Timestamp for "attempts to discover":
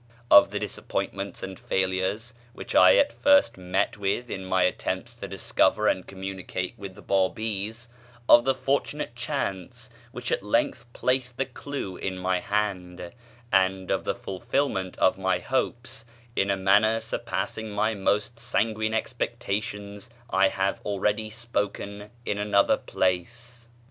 4.63-5.87